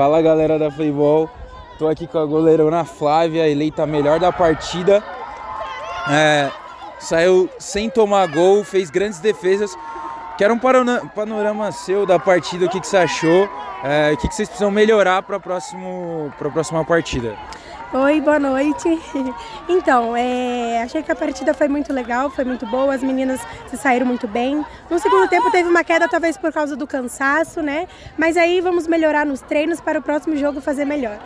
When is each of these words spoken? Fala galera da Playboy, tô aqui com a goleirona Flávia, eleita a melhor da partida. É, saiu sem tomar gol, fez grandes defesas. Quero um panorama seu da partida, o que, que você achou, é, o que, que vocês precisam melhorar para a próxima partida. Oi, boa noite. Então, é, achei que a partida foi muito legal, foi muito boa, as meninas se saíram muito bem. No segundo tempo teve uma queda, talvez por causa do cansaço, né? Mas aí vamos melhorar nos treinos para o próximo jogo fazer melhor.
Fala 0.00 0.22
galera 0.22 0.58
da 0.58 0.70
Playboy, 0.70 1.28
tô 1.78 1.86
aqui 1.86 2.06
com 2.06 2.16
a 2.16 2.24
goleirona 2.24 2.86
Flávia, 2.86 3.46
eleita 3.46 3.82
a 3.82 3.86
melhor 3.86 4.18
da 4.18 4.32
partida. 4.32 5.04
É, 6.10 6.50
saiu 6.98 7.50
sem 7.58 7.90
tomar 7.90 8.26
gol, 8.28 8.64
fez 8.64 8.88
grandes 8.88 9.18
defesas. 9.18 9.76
Quero 10.38 10.54
um 10.54 10.58
panorama 10.58 11.70
seu 11.70 12.06
da 12.06 12.18
partida, 12.18 12.64
o 12.64 12.70
que, 12.70 12.80
que 12.80 12.86
você 12.86 12.96
achou, 12.96 13.46
é, 13.84 14.12
o 14.14 14.16
que, 14.16 14.26
que 14.26 14.34
vocês 14.34 14.48
precisam 14.48 14.70
melhorar 14.70 15.22
para 15.22 15.36
a 15.36 15.38
próxima 15.38 16.82
partida. 16.86 17.36
Oi, 17.92 18.20
boa 18.20 18.38
noite. 18.38 18.88
Então, 19.68 20.16
é, 20.16 20.82
achei 20.82 21.00
que 21.00 21.12
a 21.12 21.14
partida 21.14 21.54
foi 21.54 21.68
muito 21.68 21.92
legal, 21.92 22.28
foi 22.28 22.44
muito 22.44 22.66
boa, 22.66 22.92
as 22.92 23.04
meninas 23.04 23.40
se 23.68 23.76
saíram 23.76 24.04
muito 24.04 24.26
bem. 24.26 24.64
No 24.90 24.98
segundo 24.98 25.28
tempo 25.28 25.48
teve 25.52 25.68
uma 25.68 25.84
queda, 25.84 26.08
talvez 26.08 26.36
por 26.36 26.52
causa 26.52 26.74
do 26.74 26.88
cansaço, 26.88 27.62
né? 27.62 27.86
Mas 28.18 28.36
aí 28.36 28.60
vamos 28.60 28.88
melhorar 28.88 29.24
nos 29.24 29.40
treinos 29.40 29.80
para 29.80 30.00
o 30.00 30.02
próximo 30.02 30.36
jogo 30.36 30.60
fazer 30.60 30.84
melhor. 30.84 31.20